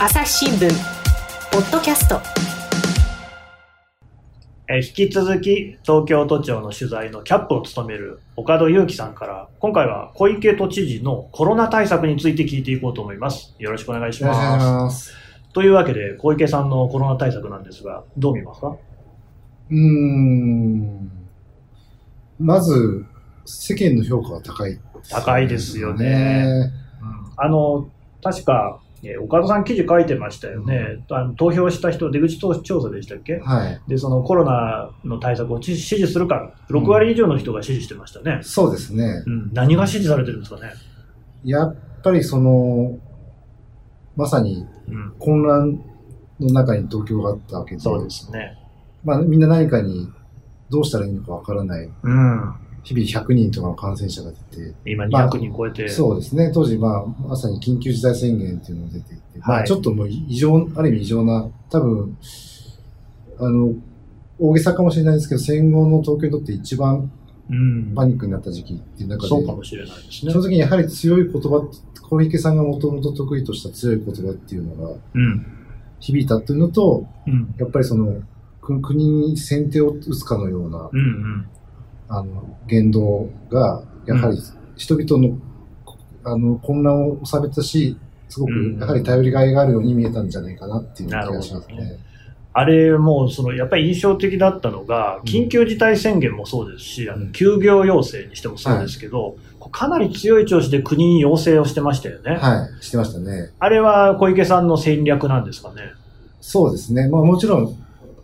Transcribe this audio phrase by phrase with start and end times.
[0.00, 0.70] 朝日新聞
[1.50, 2.20] ポッドキャスト。
[4.68, 13.56] えー引き続き東京都庁の取材のキャップを務める岡戸祐樹さんから今回は小池都知事のコロナ対策について聞いていこうと思います。
[13.58, 15.06] よろしくお願いしまます。
[15.06, 15.14] す
[15.52, 18.76] というわけで小池さんのコロナ対策なんですがどう見ますか？
[19.70, 21.10] うーん。
[22.38, 23.04] まず、
[23.44, 26.70] 世間の評価が高いです、高いですよね。
[27.36, 27.88] あの
[28.22, 33.38] 確かえー岡戸さん記事書いてましたよね、あの投票した人出口調査でしたっけ？
[33.38, 33.80] はい。
[33.88, 39.22] でそのコロナの対策を支支持するか6割以上の人が支持してましたね、そうですね。
[39.26, 39.50] うん。
[39.52, 40.72] 何が支持されてるんですかね、
[41.44, 42.98] やっぱりその、
[44.16, 45.84] まさにうん、混乱
[46.40, 48.56] の中に東京があったわけで、そうですね。
[49.04, 50.08] まあみんな何かに
[50.70, 51.90] どうしたらいいのかわからない。
[52.02, 52.54] うん
[52.94, 56.50] 日々100人とかの感染者が出て、今まあ200人超えて、そうですね。
[56.54, 59.62] 当時、まあ、まさに緊急事態宣言っていうのが出ていて、まはい。
[59.64, 62.16] あちょっともう異常、ある意味異常な、多分、
[63.38, 63.74] あの、
[64.38, 67.10] 大げさかもしれないですけど、戦後の東京にとって一番
[67.50, 70.32] うん、パニックになった時期っていう中で、そうかもしれないですね。
[70.32, 70.44] その。
[70.44, 71.66] 時にやはり強い言葉、
[72.02, 75.46] 小池さんがもともと得意とした強い言葉っていうのがうん。
[75.98, 77.54] 響いたっていうのと、うん。
[77.58, 78.22] やっぱりその、
[78.60, 81.48] く国に先手を打つかのような、うんうん
[82.08, 84.38] あの、言動が、やはり
[84.76, 85.38] 人々の、
[86.24, 87.96] あの、混乱を収めたし、
[88.28, 91.98] すごくうん、やはり頼りがいがあるように見えたんじゃないかなっていう気がしますね。
[92.52, 99.36] あれもうそのやっぱり印象的だったのが、緊急事態宣言もそうですし、あの休業要請にしてもそうですけど、
[99.70, 102.36] かなり強い調子で国に要請をしてましたよね。
[102.36, 103.50] はい、してましたね。
[103.58, 105.82] あれは小池さんの戦略なんですかね？
[106.40, 107.08] そうですね。
[107.08, 107.76] まあもちろん、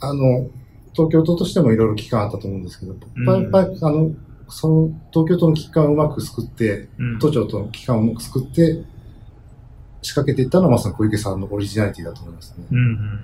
[0.00, 0.48] あの、
[0.92, 3.42] 東京都としてもいろいろ危機感あったと思うんですけど、うん。
[3.42, 4.10] やっぱり、あの、
[4.48, 7.18] その東京都の危機感をうまく救って、うん。
[7.18, 8.82] 都庁との危機感をうまく救って、
[10.02, 12.66] 仕掛けていったのはまさに小池さんのオリジナリティだと思いますね。
[12.70, 13.20] うんうん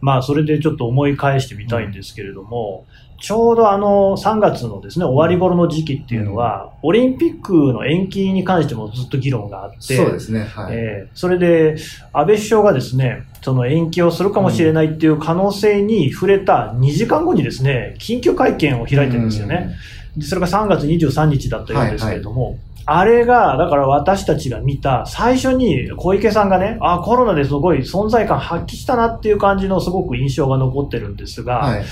[0.00, 2.86] まあ、それでちょっと思い返してみたいんですけれども、
[3.20, 10.44] ちょうどあの3月のですね終わり頃の時期っていうのは、オリンピックの延期に関してもずっと議論があって、そうですね。
[10.44, 10.74] はい。
[10.74, 11.76] えーそれで
[12.12, 19.76] 安倍首相がですねその延期をするかもしれないっていう可能性に触れた2時間後にですね緊急会見を開いてるんですよね。
[20.16, 22.58] でそれが3月23日だったようですけれども、
[22.92, 31.84] あれが、だから私たちが見た、最初に小池さんがね、あ、コロナですごい存在感発揮したなっていう感じのすごく印象が残ってるんですが、はい。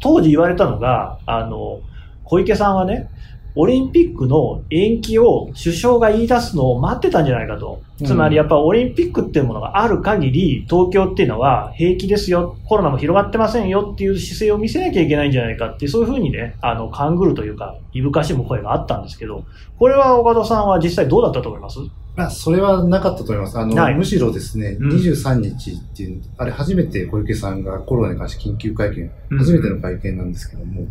[0.00, 1.80] 当時言われたのが、あの、
[2.22, 3.08] 小池さんはね、
[3.56, 7.82] オリンピックの延期を首相が言い出すのを待ってたんじゃないかと。
[8.00, 8.06] うん。
[8.06, 19.44] つまりやっぱオリンピックっていうものがある限り、東京っていうのは平気ですよ、コロナも広がってませんよっていう姿勢を見せなきゃいけないんじゃないかってそういうふうにね、あの、勘ぐるというか、いぶかしむ声があったんですけど、
[19.78, 21.78] これは岡戸さんは実際どうだったと思います？
[22.16, 23.58] まあ、それはなかったと思います。
[23.58, 24.90] あの、むしろですね、うん。
[24.90, 29.38] 23日っていう、あれ初めて小池さんがコロナに関して緊急会見、うん。
[29.38, 30.86] 初めての会見なんですけども、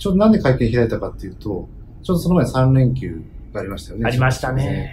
[0.00, 1.68] ちょうどなんで会見開いたかっていうと、
[2.02, 3.22] ちょうどその前に3連休
[3.52, 4.06] がありましたよね。
[4.06, 4.90] ありましたね。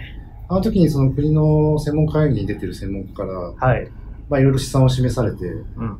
[0.48, 3.90] あの時にその国の専門会議に出てる専門家から、はい。
[4.28, 5.98] まあいろいろ試算を示されて、うん。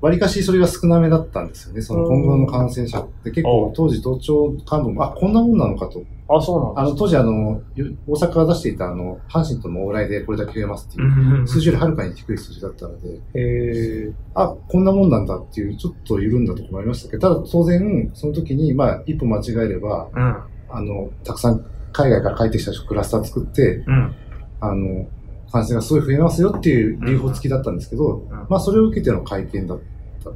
[0.00, 1.82] わりかしそれが少なめだったんですよね。
[1.82, 6.04] その今後の感染者って結お構当時都庁幹部も、あ、こんなもんなのかと。
[6.30, 7.62] あ、そうなんあの、当時あの、
[8.06, 20.36] 大阪が出していたあの、阪神との往来でこれだけ増えますっていう、うん数字よりはるかに低い数字だったので、へーあ、こんなもんなんだっていう、ちょっと緩んだところもありましたけど、ただ当然、その時に、まあ、一歩間違えれば、うん。
[20.70, 24.14] あの、たくさん海外から帰ってきた人クラスター作って、うん。
[24.60, 25.06] あの、
[25.50, 29.78] 感染がすごい増えますよっていう留保付きだったんですけど、うんまあ、それを受けての会見だっ
[30.22, 30.30] た。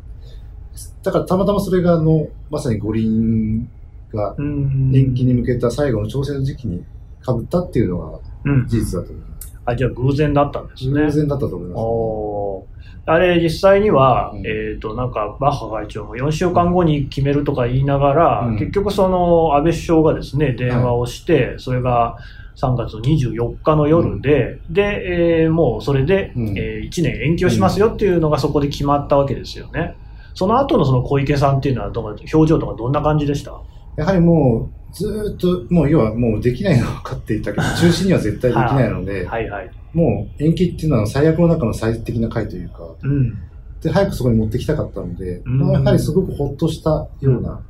[1.03, 3.69] だから、たまたまそれが、あの、まさに五輪
[4.15, 6.85] がうん延期に向けた最後の調整の時期に
[7.25, 8.67] 被ったっていうのがうん。
[8.67, 9.59] 事実だと思います。
[9.65, 11.05] あ、じゃあ偶然だったんですね。
[11.05, 12.73] 偶然だったと思います、おー
[13.05, 22.17] あれ、実際には、うんえっ、と、なんか、バッハ会長も4週間後に決めるとか言いながら、うん結局その、安倍首相がですね、電話をして、それが
[22.57, 29.97] 3月24日の夜で、で、えーもうそれで、うんえ1年延期をしますよっていうのがそこで決まったわけですよね。
[30.35, 33.61] その後のその小池さんっていうのはどう、表情とかどんな感じでした？
[33.97, 39.71] やはりもう、ずーっと、もう要はもうできないのは分かっていたけど、中止には絶対できないので、はいはい。
[39.93, 43.39] もう延期っていうのは最悪の中の最適な回というか、うん。
[43.83, 47.61] で、早くそこに持ってきたかったので、うんまあ、やはりすごくほっとしたようなあ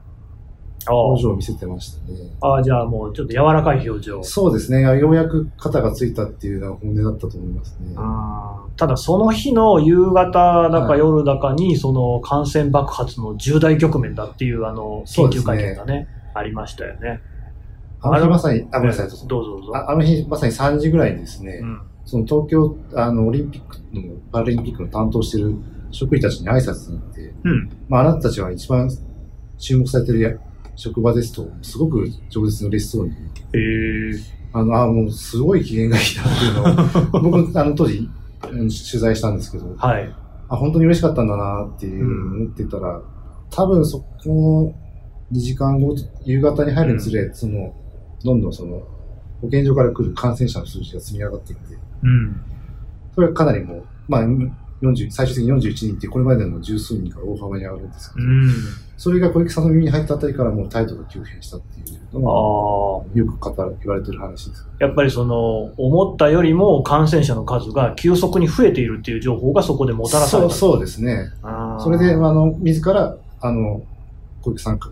[0.89, 2.19] 表情を見せてましたね。
[2.41, 4.23] ああ、じゃあもうちょっと柔らかい表情。
[4.23, 4.83] そうですね。
[4.83, 7.95] ようやく肩がついたっていうのが本音だったと思いますね。
[7.97, 17.21] あーただその日の夕方だかはい夜だかにその感染爆発の重大局面だっていうあの会見がね、ありましたよね。
[18.01, 19.29] あの日まさに、あ、ごめんなさい。
[19.29, 19.77] どうぞどうぞ。
[19.77, 25.55] ああの日まさに3時ぐらいにですね、うんその東京、あの、オリンピックの、パラリンピックの担当してる
[25.91, 27.71] 職員たちに挨拶に行って、うん。
[27.89, 28.91] まあ、あなたたちは一番
[29.59, 30.31] 注目されてるや
[30.77, 33.15] 職場ですと、すごく饒舌に嬉しそうに、
[33.55, 34.21] えー、
[34.53, 40.13] あの、あもうすごい機嫌がいいなっていうのを、 僕、あの、当時、うん取材したんですけど、はい。
[40.49, 43.01] あ、本当に嬉しかったんだなっていう思ってたら、
[43.51, 44.75] 多分そこ
[45.31, 47.75] の2時間後、夕方に入るにつれ、その、
[48.25, 48.83] どんどんその、
[49.41, 52.41] 保健所から来る感染者の数字が積み上がっていって、うん。
[53.15, 54.23] それはかなりもう、まあ、
[54.83, 58.51] 40最終的に41人ってこれまでの十数人から大幅に上がるんですけど、うん。
[58.97, 62.21] それが小池さんの耳に入ったあたりからもう態度が急変したっていうの。
[62.21, 62.29] が
[63.15, 64.67] よく語ら言われてる話です。
[64.79, 70.51] やっぱりその、思ったよりも感染者の数が急速に増えているっていう情報がそこでもたらされた。
[70.51, 71.31] そうそうですね。
[71.79, 73.83] それで、あの、自ら、あの、
[74.43, 74.89] 小池さんが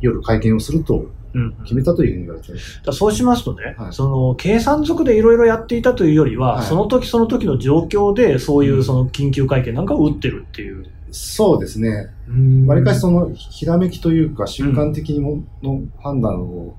[0.00, 1.21] 夜会見をするとうん
[1.64, 2.58] 決めたというふうに言われてる。
[2.84, 10.86] だそうしますとね、はいその計算づくでいろいろやっていたというよりは、はいその時その時の状況でそういうその緊急会見なんかを打ってるっていう。
[11.10, 12.08] そうですね。
[12.28, 16.74] うんわりかしその、ひらめきというか、瞬間的にもの判断を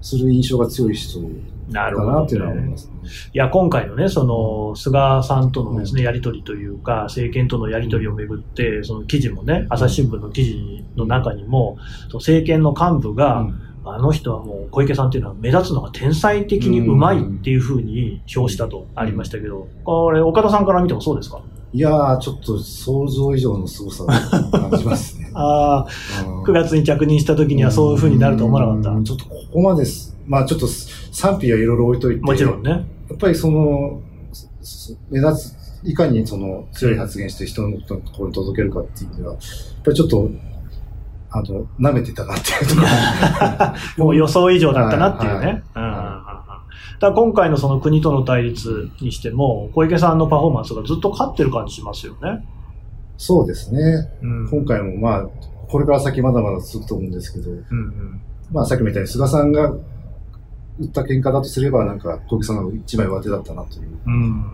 [0.00, 2.92] する印象が強い人だなるほど、なっていうのは思いますね。
[3.32, 21.40] いや、今回のね、その、菅さんとのですね、やりとりというか、政権とのやりとりをめぐって、その記事もね、朝日新聞の記事の中にも、その政権の幹部が、うんあの人はもう小池さんっていうのは目立つのが天才的にうまいっていうふうに評したとありましたけど、これ、岡田さんから見てもそうですか？
[21.72, 25.30] いやー、ちょっと想像以上の凄さを感じますね。
[25.34, 25.86] ああ、
[26.26, 30.16] うん9月に着任した時にはそういうふうになると思わなかっうんちょっとここまです。
[30.26, 32.20] まあちょっと賛否はいろいろ置いといて。
[32.20, 32.26] た。
[32.26, 32.70] もちろんね。
[32.70, 32.76] や
[33.14, 34.00] っぱりその、
[34.62, 35.56] す目立つ、
[35.88, 39.42] いかにその強い発言して人のところに届けるかっていう意味では、やっ
[39.84, 40.28] ぱりちょっと、
[41.38, 42.80] あの、舐めてたなっていうとこ
[43.98, 45.62] ろ もう予想以上だったなっていうね。
[46.98, 52.46] だ今回のその国との対立にしても、小池さんのパフォーマンスがずっと勝ってる感じしますよね。
[53.18, 54.08] そうですね。
[54.22, 55.26] うん今回もまあ、
[55.68, 58.20] これから先まだまだ続くと思うんですけど、うんうん
[58.52, 59.70] まあさっきも言ったように菅さんが
[60.78, 63.88] 打った喧嘩だとすれば、なんか小池さんが一枚上手だったなという。
[64.06, 64.44] うん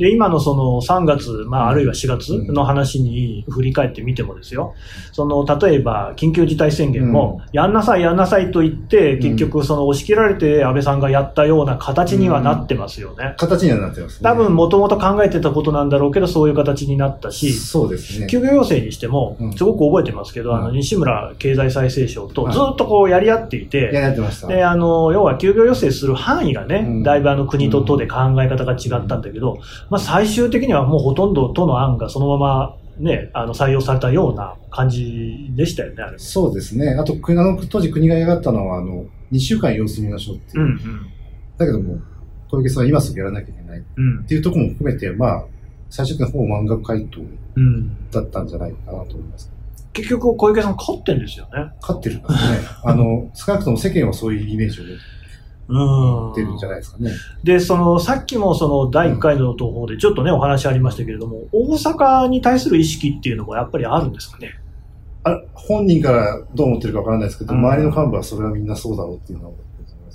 [0.00, 4.74] で、今のその3月、まあ、あるいは4月の話に振り返ってみてもですよ、
[5.12, 13.34] その、例えば、緊急事態宣言も、やんなさい、やんなさいと言って、結局、その、押し切られて安倍さんがやったような形にはなってますよね。
[13.36, 14.30] 形にはなってますね。
[14.30, 18.26] 多分、もともと考えてたことなんだろうけど、そういう形になったし、そうですね。
[18.26, 19.52] 休業要請にしてもう、ん。
[19.52, 20.76] すごく覚えてますけど、あの、うん。
[20.76, 22.54] 西村経済再生省とはい。
[22.54, 24.46] ずっとこうやり合っていいや、て、やってました。
[24.46, 27.02] で、あの、要は休業要請する範囲がね、うん。
[27.02, 29.58] だいぶあの国と都で考え方が違ったんだけど、
[29.90, 35.96] まあ最終的にはもうほとんど都の案がそのままね、あの採用されたような感じでしたよね。
[36.18, 36.90] そうですね。
[36.98, 40.68] あと、国あの当時国が嫌がったのは、あの、2週間様子見ましょうっていうう。
[40.68, 40.78] ん
[41.56, 41.98] だけども、
[42.50, 44.18] 小池さんは今すぐやらなきゃいけないっうん。
[44.18, 45.44] うんていうところも含めて、まあ、
[45.88, 47.20] 最終的にほぼ満額回答
[47.56, 48.10] うん。
[48.10, 49.50] だったんじゃないかなと思います。
[49.94, 51.72] 結局小池さん勝ってんですよね。
[51.80, 52.38] 勝ってるんですね。
[52.84, 54.96] あの、少なくとも世間はそういうイメージを持うん。
[54.96, 55.02] って
[55.70, 57.10] るんじゃないですかね。
[57.44, 64.54] で、その、さっきもその第1回の投稿でちょっとね、お話ありましたけれども、大阪に対する意識っていうのもやっぱりあるんですかね？
[65.22, 69.52] あ本人からどう思ってるかわからないですけど、うん周りの幹部はそれはみんなそうだろうっていうのは。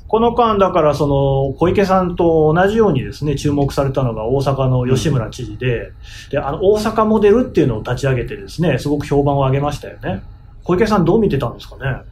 [0.08, 5.92] この間、だからその小池さんと同じようにですね、注目されたのが大阪の吉村知事で、
[6.30, 10.22] で、あの、大阪モデルっていうのを立ち上げてですね、すごく評判を上げましたよね。
[10.64, 12.04] 小池さんどう見てたんですかね？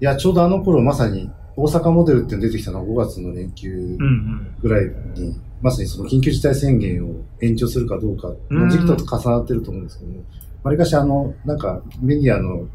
[0.00, 4.54] いや、ちょうどあの頃まさに大阪モデルっていうのが出てきたのは5月の連休うんうん。
[4.62, 4.84] ぐらい
[5.16, 10.22] に、まさにその緊急事態宣言を延長するかどうかの時期と重なってると思うんですけども、
[10.62, 12.68] わりかしあの、なんかメディアの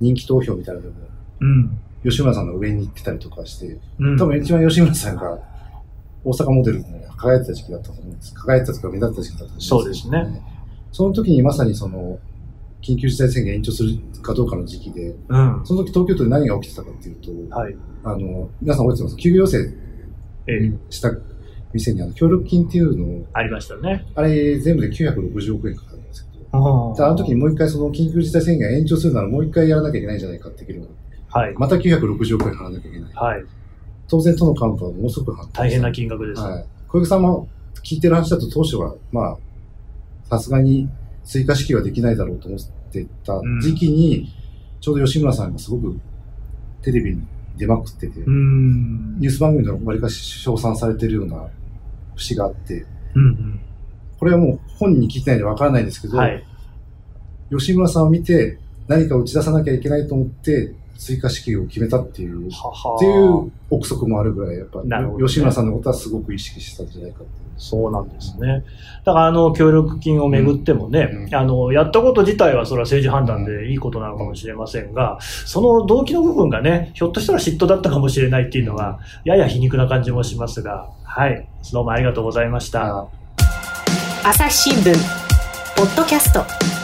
[0.00, 1.06] 人気投票みたいなのでも、
[1.42, 1.78] うん。
[2.02, 4.18] 吉村さんの上に行ってたりとかして、うん。
[4.18, 5.38] 多分一番吉村さんが
[6.24, 6.84] 大阪モデルに
[7.16, 8.34] 輝いてた時期だったと思うんです。
[8.34, 10.42] 輝いてたとか目立った時期だったと思うんです、そうですね。
[10.90, 12.18] その時にまさにその、
[12.82, 15.60] 緊急事態宣言延長するかどうかの時期で、うん。
[15.64, 17.76] その時東京都で何が起きてたかっていうと、はい。
[18.04, 19.16] あの、皆さん覚えてます？
[19.16, 19.58] 休業要請
[20.46, 21.10] ええ、した
[21.74, 24.06] 店にあの協力金っていうのを、ありましたね。
[24.14, 30.92] あれ全部で960億円かかるんですけど、であの時にもう一回その緊急事態宣言延長するならもう一回やらなきゃいけないんじゃないかっていうのが
[31.30, 31.54] はい。
[31.54, 33.12] また960億円払わなきゃいけない。
[33.14, 33.44] はい。
[34.08, 36.40] 当然都の幹部はものすごく大変な金額です。
[36.40, 36.64] はい。
[36.88, 37.48] 小池さんも
[37.84, 39.36] 聞いてる話だと当初は、まあ、
[40.30, 40.88] さすがに
[41.28, 44.32] 追加支給はできないだろうと思ってた時期に、
[44.80, 46.00] ちょうど吉村さんがすごく
[46.82, 47.22] テレビに
[47.58, 49.18] 出まくってて、うん。
[49.18, 51.46] ニュース番組でもわりかし称賛されてるような
[52.16, 53.60] 節があって、うん
[54.18, 56.18] これはもう本人に聞いてないんでわからないんですけど、うん。
[56.20, 56.44] はい。
[57.50, 58.58] 吉村さんを見て
[58.88, 67.20] 何か打ち出さなきゃいけないと思って、追加支給を決めたっていう、ははっていう憶測もあるぐらい、やっぱ、ね吉村さんのことはすごく意識してたんじゃないか。
[67.56, 68.64] そうなんですね。
[69.04, 81.48] だから、あの、協力金をめぐってもね、うんあの、やったこと自体はそれは政治判断でいいことなのかもしれませんが、その動機の部分がね、ひょっとしたら嫉妬だったかもしれないっていうのは、やや皮肉な感じもしますが、はい。
[81.72, 83.08] どうもありがとうございました。
[84.24, 84.92] 朝日新聞
[85.76, 86.77] ポッドキャスト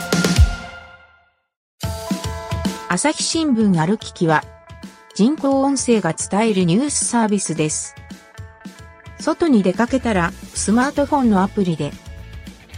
[2.94, 4.44] 朝日新聞ある聞きは、
[5.16, 7.96] 人工音声が伝えるニュースサービスです。
[9.18, 11.90] 外に出かけたら、スマートフォンのアプリで、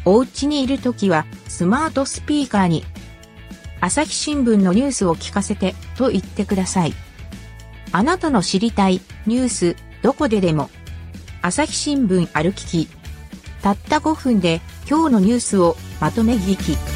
[0.07, 2.83] お家にいるときは、スマートスピーカーに、
[3.83, 6.95] 朝日新聞のニュースを聞かせて、と言ってください。
[7.93, 10.71] あなたの知りたい、ニュース、どこででも、
[11.43, 12.89] 朝日新聞ある聞き。
[13.61, 16.96] たった5分で、今日のニュースをまとめ聞き。